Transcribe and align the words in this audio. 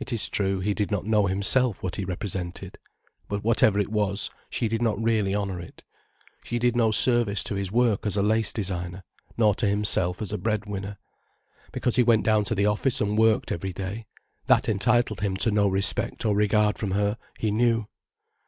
It 0.00 0.12
is 0.12 0.28
true, 0.28 0.58
he 0.58 0.74
did 0.74 0.90
not 0.90 1.04
know 1.04 1.26
himself 1.28 1.84
what 1.84 1.94
he 1.94 2.04
represented. 2.04 2.78
But 3.28 3.44
whatever 3.44 3.78
it 3.78 3.92
was 3.92 4.28
she 4.50 4.66
did 4.66 4.82
not 4.82 5.00
really 5.00 5.36
honour 5.36 5.60
it. 5.60 5.84
She 6.42 6.58
did 6.58 6.74
no 6.74 6.90
service 6.90 7.44
to 7.44 7.54
his 7.54 7.70
work 7.70 8.04
as 8.04 8.16
a 8.16 8.24
lace 8.24 8.52
designer, 8.52 9.04
nor 9.38 9.54
to 9.54 9.66
himself 9.68 10.20
as 10.20 10.32
bread 10.32 10.66
winner. 10.66 10.98
Because 11.70 11.94
he 11.94 12.02
went 12.02 12.24
down 12.24 12.42
to 12.46 12.56
the 12.56 12.66
office 12.66 13.00
and 13.00 13.16
worked 13.16 13.52
every 13.52 13.72
day—that 13.72 14.68
entitled 14.68 15.20
him 15.20 15.36
to 15.36 15.52
no 15.52 15.68
respect 15.68 16.24
or 16.24 16.34
regard 16.34 16.76
from 16.76 16.90
her, 16.90 17.16
he 17.38 17.52
knew. 17.52 17.86